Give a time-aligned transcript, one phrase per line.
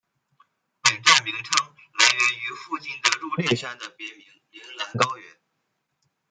[0.81, 1.67] 本站名称
[1.99, 5.35] 来源于附近的入笠山的别名铃兰高原。